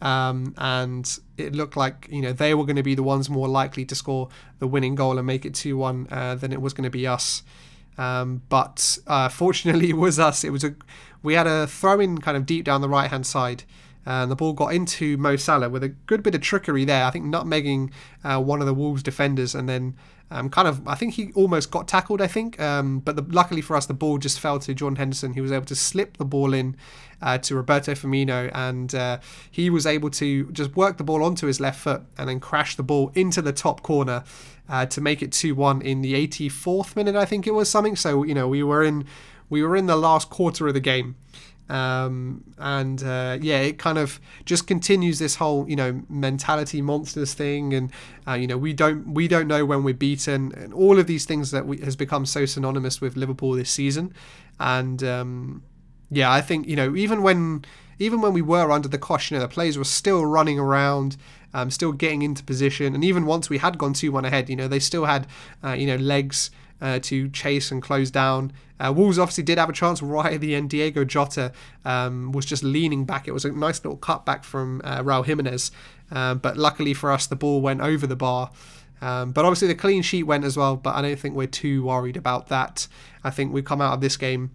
Um, 0.00 0.54
and 0.58 1.18
it 1.38 1.54
looked 1.54 1.76
like 1.76 2.08
you 2.10 2.22
know 2.22 2.32
they 2.32 2.54
were 2.54 2.64
going 2.64 2.76
to 2.76 2.82
be 2.82 2.96
the 2.96 3.04
ones 3.04 3.30
more 3.30 3.46
likely 3.46 3.84
to 3.84 3.94
score 3.94 4.28
the 4.58 4.66
winning 4.66 4.96
goal 4.96 5.16
and 5.16 5.24
make 5.26 5.44
it 5.44 5.52
2-1 5.52 6.08
uh, 6.10 6.34
than 6.34 6.52
it 6.52 6.60
was 6.60 6.74
going 6.74 6.84
to 6.84 6.90
be 6.90 7.06
us. 7.06 7.44
Um, 7.98 8.42
but 8.48 8.98
uh, 9.06 9.28
fortunately, 9.28 9.90
it 9.90 9.96
was 9.96 10.18
us. 10.18 10.44
It 10.44 10.50
was 10.50 10.64
a 10.64 10.74
we 11.22 11.34
had 11.34 11.46
a 11.46 11.66
throw 11.68 12.00
in 12.00 12.18
kind 12.18 12.36
of 12.36 12.46
deep 12.46 12.64
down 12.64 12.80
the 12.80 12.88
right 12.88 13.10
hand 13.10 13.26
side, 13.26 13.62
and 14.04 14.30
the 14.30 14.36
ball 14.36 14.52
got 14.52 14.74
into 14.74 15.16
Mo 15.16 15.36
Salah 15.36 15.68
with 15.68 15.82
a 15.82 15.88
good 15.88 16.22
bit 16.22 16.34
of 16.34 16.40
trickery 16.40 16.84
there. 16.84 17.04
I 17.04 17.10
think 17.10 17.24
nutmegging 17.24 17.92
uh, 18.24 18.40
one 18.40 18.60
of 18.60 18.66
the 18.66 18.74
Wolves 18.74 19.02
defenders, 19.02 19.54
and 19.54 19.68
then 19.68 19.96
um, 20.30 20.48
kind 20.48 20.66
of 20.66 20.86
I 20.88 20.94
think 20.94 21.14
he 21.14 21.32
almost 21.34 21.70
got 21.70 21.86
tackled. 21.86 22.20
I 22.20 22.26
think, 22.26 22.60
um, 22.60 23.00
but 23.00 23.16
the, 23.16 23.22
luckily 23.22 23.60
for 23.60 23.76
us, 23.76 23.86
the 23.86 23.94
ball 23.94 24.18
just 24.18 24.40
fell 24.40 24.58
to 24.60 24.74
Jordan 24.74 24.96
Henderson. 24.96 25.34
He 25.34 25.40
was 25.40 25.52
able 25.52 25.66
to 25.66 25.76
slip 25.76 26.16
the 26.16 26.24
ball 26.24 26.54
in 26.54 26.76
uh, 27.20 27.38
to 27.38 27.54
Roberto 27.54 27.92
Firmino, 27.92 28.50
and 28.54 28.94
uh, 28.94 29.18
he 29.50 29.70
was 29.70 29.86
able 29.86 30.10
to 30.10 30.50
just 30.52 30.74
work 30.74 30.96
the 30.96 31.04
ball 31.04 31.22
onto 31.22 31.46
his 31.46 31.60
left 31.60 31.80
foot 31.80 32.02
and 32.18 32.28
then 32.28 32.40
crash 32.40 32.76
the 32.76 32.82
ball 32.82 33.12
into 33.14 33.42
the 33.42 33.52
top 33.52 33.82
corner 33.82 34.24
uh, 34.68 34.86
to 34.86 35.00
make 35.00 35.22
it 35.22 35.32
two 35.32 35.54
one 35.54 35.82
in 35.82 36.02
the 36.02 36.14
84th 36.26 36.96
minute. 36.96 37.14
I 37.14 37.24
think 37.24 37.46
it 37.46 37.52
was 37.52 37.68
something. 37.68 37.96
So 37.96 38.22
you 38.22 38.34
know 38.34 38.48
we 38.48 38.62
were 38.62 38.82
in 38.82 39.04
we 39.50 39.62
were 39.62 39.76
in 39.76 39.86
the 39.86 39.96
last 39.96 40.30
quarter 40.30 40.66
of 40.66 40.74
the 40.74 40.80
game. 40.80 41.16
Um, 41.72 42.44
and 42.58 43.02
uh, 43.02 43.38
yeah, 43.40 43.60
it 43.60 43.78
kind 43.78 43.96
of 43.96 44.20
just 44.44 44.66
continues 44.66 45.18
this 45.18 45.36
whole 45.36 45.66
you 45.66 45.74
know 45.74 46.02
mentality 46.10 46.82
monsters 46.82 47.32
thing, 47.32 47.72
and 47.72 47.90
uh, 48.28 48.34
you 48.34 48.46
know 48.46 48.58
we 48.58 48.74
don't 48.74 49.14
we 49.14 49.26
don't 49.26 49.48
know 49.48 49.64
when 49.64 49.82
we're 49.82 49.94
beaten, 49.94 50.52
and 50.54 50.74
all 50.74 50.98
of 50.98 51.06
these 51.06 51.24
things 51.24 51.50
that 51.50 51.66
we, 51.66 51.78
has 51.78 51.96
become 51.96 52.26
so 52.26 52.44
synonymous 52.44 53.00
with 53.00 53.16
Liverpool 53.16 53.52
this 53.52 53.70
season, 53.70 54.12
and 54.60 55.02
um, 55.02 55.62
yeah, 56.10 56.30
I 56.30 56.42
think 56.42 56.68
you 56.68 56.76
know 56.76 56.94
even 56.94 57.22
when 57.22 57.64
even 57.98 58.20
when 58.20 58.34
we 58.34 58.42
were 58.42 58.70
under 58.70 58.88
the 58.88 58.98
cosh, 58.98 59.30
you 59.30 59.38
know, 59.38 59.42
the 59.42 59.48
players 59.48 59.78
were 59.78 59.84
still 59.84 60.26
running 60.26 60.58
around, 60.58 61.16
um, 61.54 61.70
still 61.70 61.92
getting 61.92 62.20
into 62.20 62.42
position, 62.42 62.94
and 62.94 63.02
even 63.02 63.24
once 63.24 63.48
we 63.48 63.56
had 63.56 63.78
gone 63.78 63.94
two 63.94 64.12
one 64.12 64.26
ahead, 64.26 64.50
you 64.50 64.56
know, 64.56 64.68
they 64.68 64.78
still 64.78 65.06
had 65.06 65.26
uh, 65.64 65.72
you 65.72 65.86
know 65.86 65.96
legs 65.96 66.50
uh, 66.82 66.98
to 66.98 67.30
chase 67.30 67.70
and 67.70 67.80
close 67.80 68.10
down. 68.10 68.52
Uh, 68.78 68.92
Wolves 68.94 69.18
obviously 69.18 69.44
did 69.44 69.56
have 69.56 69.70
a 69.70 69.72
chance 69.72 70.02
right 70.02 70.34
at 70.34 70.40
the 70.40 70.56
end. 70.56 70.68
Diego 70.68 71.04
Jota 71.04 71.52
um, 71.84 72.32
was 72.32 72.44
just 72.44 72.64
leaning 72.64 73.04
back. 73.04 73.28
It 73.28 73.32
was 73.32 73.44
a 73.44 73.52
nice 73.52 73.82
little 73.84 73.96
cutback 73.96 74.44
from 74.44 74.82
uh, 74.82 75.02
Raul 75.02 75.24
Jimenez, 75.24 75.70
um, 76.10 76.38
but 76.38 76.56
luckily 76.56 76.92
for 76.92 77.12
us, 77.12 77.28
the 77.28 77.36
ball 77.36 77.60
went 77.60 77.80
over 77.80 78.06
the 78.06 78.16
bar. 78.16 78.50
Um, 79.00 79.32
but 79.32 79.44
obviously 79.44 79.68
the 79.68 79.74
clean 79.74 80.02
sheet 80.02 80.24
went 80.24 80.44
as 80.44 80.56
well. 80.56 80.76
But 80.76 80.96
I 80.96 81.02
don't 81.02 81.18
think 81.18 81.36
we're 81.36 81.46
too 81.46 81.84
worried 81.84 82.16
about 82.16 82.48
that. 82.48 82.88
I 83.22 83.30
think 83.30 83.52
we 83.52 83.62
come 83.62 83.80
out 83.80 83.94
of 83.94 84.00
this 84.00 84.16
game 84.16 84.50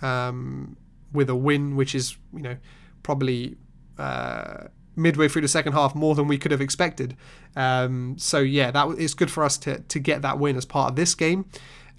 um, 0.00 0.76
with 1.12 1.28
a 1.28 1.36
win, 1.36 1.76
which 1.76 1.94
is 1.94 2.16
you 2.32 2.42
know 2.42 2.56
probably 3.02 3.56
uh, 3.98 4.68
midway 4.96 5.28
through 5.28 5.42
the 5.42 5.48
second 5.48 5.74
half 5.74 5.94
more 5.94 6.14
than 6.14 6.26
we 6.26 6.38
could 6.38 6.50
have 6.50 6.60
expected. 6.60 7.16
Um, 7.54 8.16
so 8.18 8.38
yeah, 8.38 8.70
that 8.70 8.88
it's 8.98 9.14
good 9.14 9.30
for 9.30 9.44
us 9.44 9.58
to 9.58 9.80
to 9.80 9.98
get 9.98 10.22
that 10.22 10.38
win 10.38 10.56
as 10.56 10.64
part 10.64 10.90
of 10.90 10.96
this 10.96 11.14
game. 11.14 11.46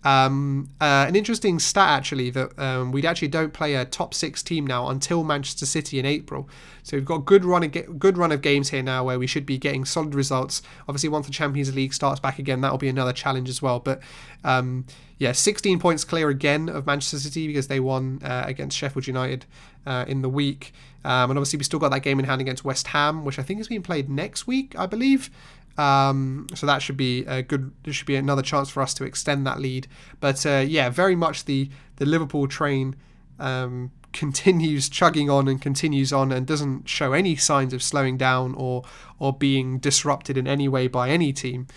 Um, 0.07 0.69
uh, 0.79 1.03
an 1.05 1.17
interesting 1.17 1.59
stat 1.59 1.89
actually 1.89 2.29
that 2.29 2.57
um, 2.57 2.93
we 2.93 3.05
actually 3.05 3.27
don't 3.27 3.51
play 3.51 3.75
a 3.75 3.83
top 3.83 4.13
six 4.13 4.41
team 4.41 4.65
now 4.65 4.87
until 4.87 5.21
Manchester 5.21 5.65
City 5.65 5.99
in 5.99 6.05
April. 6.05 6.47
So 6.83 6.95
we've 6.95 7.05
got 7.05 7.25
good 7.25 7.43
run 7.43 7.63
of 7.63 7.99
good 7.99 8.17
run 8.17 8.31
of 8.31 8.41
games 8.41 8.69
here 8.69 8.81
now 8.81 9.03
where 9.03 9.19
we 9.19 9.27
should 9.27 9.45
be 9.45 9.57
getting 9.57 9.83
solid 9.83 10.15
results. 10.15 10.61
Obviously, 10.87 11.09
once 11.09 11.25
the 11.25 11.33
Champions 11.33 11.75
League 11.75 11.93
starts 11.93 12.21
back 12.21 12.39
again, 12.39 12.61
that 12.61 12.71
will 12.71 12.77
be 12.77 12.87
another 12.87 13.11
challenge 13.11 13.49
as 13.49 13.61
well. 13.61 13.81
But 13.81 13.99
um, 14.45 14.85
yeah, 15.17 15.33
16 15.33 15.77
points 15.77 16.05
clear 16.05 16.29
again 16.29 16.69
of 16.69 16.85
Manchester 16.85 17.19
City 17.19 17.45
because 17.47 17.67
they 17.67 17.81
won 17.81 18.21
uh, 18.23 18.43
against 18.45 18.77
Sheffield 18.77 19.07
United 19.07 19.43
uh, 19.85 20.05
in 20.07 20.21
the 20.21 20.29
week. 20.29 20.71
Um, 21.03 21.31
and 21.31 21.37
obviously, 21.37 21.57
we 21.57 21.65
still 21.65 21.79
got 21.79 21.91
that 21.91 22.01
game 22.03 22.17
in 22.17 22.23
hand 22.23 22.39
against 22.39 22.63
West 22.63 22.87
Ham, 22.87 23.25
which 23.25 23.39
I 23.39 23.43
think 23.43 23.59
is 23.59 23.67
being 23.67 23.83
played 23.83 24.09
next 24.09 24.47
week, 24.47 24.73
I 24.77 24.85
believe. 24.85 25.29
Um, 25.77 26.47
so 26.55 26.65
that 26.65 26.81
should 26.81 26.97
be 26.97 27.23
a 27.25 27.43
good. 27.43 27.71
There 27.83 27.93
should 27.93 28.07
be 28.07 28.15
another 28.15 28.41
chance 28.41 28.69
for 28.69 28.81
us 28.81 28.93
to 28.95 29.03
extend 29.03 29.45
that 29.45 29.59
lead. 29.59 29.87
But 30.19 30.45
uh, 30.45 30.65
yeah, 30.67 30.89
very 30.89 31.15
much 31.15 31.45
the 31.45 31.69
the 31.97 32.05
Liverpool 32.05 32.47
train 32.47 32.95
um, 33.39 33.91
continues 34.13 34.89
chugging 34.89 35.29
on 35.29 35.47
and 35.47 35.61
continues 35.61 36.11
on 36.11 36.31
and 36.31 36.47
doesn't 36.47 36.89
show 36.89 37.13
any 37.13 37.35
signs 37.35 37.73
of 37.73 37.83
slowing 37.83 38.17
down 38.17 38.55
or 38.55 38.83
or 39.19 39.33
being 39.33 39.77
disrupted 39.77 40.37
in 40.37 40.47
any 40.47 40.67
way 40.67 40.87
by 40.87 41.09
any 41.09 41.31
team. 41.31 41.67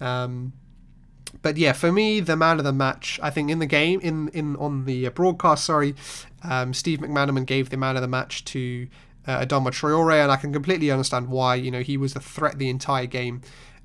Um, 0.00 0.54
but 1.42 1.56
yeah, 1.56 1.72
for 1.72 1.92
me, 1.92 2.20
the 2.20 2.36
man 2.36 2.58
of 2.58 2.64
the 2.64 2.72
match, 2.72 3.20
I 3.22 3.30
think 3.30 3.50
in 3.50 3.58
the 3.58 3.66
game, 3.66 4.00
in 4.00 4.28
in 4.28 4.56
on 4.56 4.84
the 4.84 5.08
broadcast, 5.10 5.64
sorry, 5.64 5.94
um, 6.42 6.72
Steve 6.72 7.00
McManaman 7.00 7.46
gave 7.46 7.70
the 7.70 7.76
man 7.76 7.96
of 7.96 8.02
the 8.02 8.08
match 8.08 8.44
to 8.46 8.88
uh, 9.26 9.44
Adama 9.44 9.68
Traore, 9.68 10.22
and 10.22 10.32
I 10.32 10.36
can 10.36 10.52
completely 10.52 10.90
understand 10.90 11.28
why. 11.28 11.56
You 11.56 11.70
know, 11.70 11.80
he 11.80 11.96
was 11.96 12.14
the 12.14 12.20
threat 12.20 12.58
the 12.58 12.68
entire 12.68 13.06
game. 13.06 13.42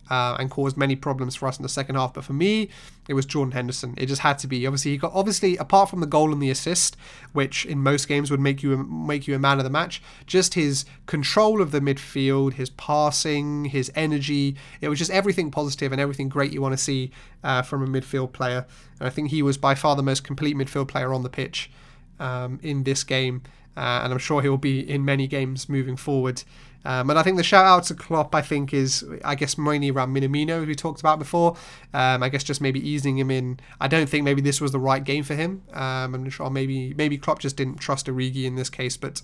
Uh, 0.08 0.36
and 0.38 0.52
caused 0.52 0.78
many 0.78 0.96
problems 0.96 1.34
for 1.34 1.48
us 1.48 1.58
in 1.58 1.64
the 1.64 1.68
second 1.68 1.96
half. 1.96 2.14
But 2.14 2.24
for 2.24 2.34
me, 2.34 2.70
it 3.08 3.16
was 3.16 3.26
Jordan 3.26 3.54
Henderson. 3.54 3.96
It 3.98 4.06
just 4.06 4.22
had 4.22 4.38
to 4.38 4.48
be. 4.48 4.68
Obviously, 4.68 4.92
he 4.92 4.98
got 4.98 5.12
obviously 5.16 5.58
apart 5.58 5.90
from 5.90 6.00
the 6.00 6.06
goal 6.06 6.32
and 6.32 6.40
the 6.40 6.52
assist, 6.52 6.96
which 7.34 7.66
in 7.66 7.80
most 7.80 8.08
games 8.08 8.30
would 8.30 8.40
make 8.40 8.62
you 8.62 8.78
make 8.78 9.28
you 9.28 9.34
a 9.34 9.40
man 9.40 9.58
of 9.58 9.64
the 9.64 9.72
match. 9.72 10.04
Just 10.28 10.54
his 10.54 10.86
control 11.08 11.60
of 11.60 11.72
the 11.72 11.80
midfield, 11.80 12.54
his 12.54 12.70
passing, 12.70 13.66
his 13.66 13.92
energy. 13.96 14.56
It 14.80 14.90
was 14.90 15.00
just 15.00 15.10
everything 15.10 15.50
positive 15.50 15.92
and 15.92 16.00
everything 16.00 16.30
great 16.30 16.54
you 16.54 16.62
want 16.62 16.74
to 16.74 16.84
see 16.84 17.10
uh, 17.44 17.64
from 17.64 17.82
a 17.82 17.88
midfield 17.88 18.32
player. 18.32 18.68
And 19.00 19.08
I 19.08 19.10
think 19.10 19.32
he 19.32 19.42
was 19.42 19.58
by 19.58 19.74
far 19.74 19.96
the 19.96 20.04
most 20.04 20.24
complete 20.24 20.56
midfield 20.56 20.88
player 20.88 21.16
on 21.16 21.24
the 21.24 21.30
pitch 21.30 21.72
um, 22.20 22.60
in 22.62 22.84
this 22.84 23.04
game 23.04 23.42
uh, 23.78 24.02
and 24.04 24.14
I'm 24.14 24.20
sure 24.20 24.42
he'll 24.42 24.58
be 24.58 24.80
in 24.80 25.04
many 25.06 25.28
games 25.28 25.70
moving 25.70 25.96
forward. 25.96 26.44
Um, 26.86 27.10
and 27.10 27.18
I 27.18 27.24
think 27.24 27.38
the 27.38 27.44
shout 27.44 27.66
out 27.66 27.84
to 27.86 27.96
Klopp, 27.96 28.36
I 28.36 28.44
think, 28.44 28.74
is 28.74 29.04
I 29.24 29.34
guess 29.34 29.58
mainly 29.58 29.90
around 29.90 30.16
Minamino, 30.16 30.62
as 30.62 30.68
we 30.68 30.76
talked 30.76 31.00
about 31.00 31.18
before. 31.18 31.58
Um, 31.94 32.22
I 32.22 32.30
guess 32.30 32.44
just 32.44 32.62
maybe 32.62 32.88
easing 32.88 33.18
him 33.18 33.32
in. 33.32 33.60
I 33.82 33.88
don't 33.88 34.08
think 34.08 34.24
maybe 34.24 34.42
this 34.42 34.62
was 34.62 34.72
the 34.72 34.80
right 34.80 35.04
game 35.04 35.24
for 35.24 35.34
him. 35.34 35.64
Um, 35.74 36.14
I'm 36.14 36.30
sure 36.30 36.50
maybe 36.50 36.94
maybe 36.94 37.18
Klopp 37.18 37.40
just 37.40 37.58
didn't 37.58 37.78
trust 37.78 38.06
Origi 38.06 38.46
in 38.46 38.56
this 38.56 38.70
case, 38.70 38.98
but 38.98 39.24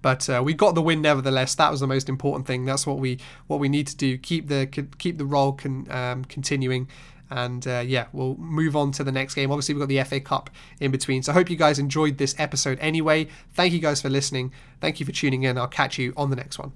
but 0.00 0.28
uh, 0.28 0.42
we 0.44 0.54
got 0.54 0.74
the 0.76 0.82
win 0.82 1.02
nevertheless. 1.02 1.56
That 1.56 1.70
was 1.70 1.80
the 1.80 1.88
most 1.88 2.08
important 2.08 2.46
thing. 2.46 2.64
That's 2.64 2.86
what 2.86 2.98
we 2.98 3.18
what 3.48 3.58
we 3.58 3.68
need 3.68 3.88
to 3.88 3.96
do. 3.96 4.16
Keep 4.16 4.46
the 4.46 4.66
keep 4.98 5.18
the 5.18 5.26
role 5.26 5.52
con, 5.52 5.86
um, 5.90 6.24
continuing. 6.26 6.88
And 7.32 7.66
uh, 7.66 7.82
yeah, 7.84 8.06
we'll 8.12 8.36
move 8.36 8.76
on 8.76 8.92
to 8.92 9.04
the 9.04 9.10
next 9.10 9.34
game. 9.34 9.50
Obviously, 9.50 9.74
we've 9.74 9.80
got 9.80 9.88
the 9.88 10.02
FA 10.04 10.20
Cup 10.20 10.50
in 10.80 10.90
between. 10.90 11.22
So 11.22 11.32
I 11.32 11.34
hope 11.34 11.48
you 11.48 11.56
guys 11.56 11.78
enjoyed 11.78 12.18
this 12.18 12.34
episode 12.38 12.78
anyway. 12.80 13.26
Thank 13.54 13.72
you 13.72 13.78
guys 13.78 14.02
for 14.02 14.10
listening. 14.10 14.52
Thank 14.80 15.00
you 15.00 15.06
for 15.06 15.12
tuning 15.12 15.42
in. 15.42 15.56
I'll 15.56 15.66
catch 15.66 15.98
you 15.98 16.12
on 16.14 16.28
the 16.28 16.36
next 16.36 16.58
one. 16.58 16.72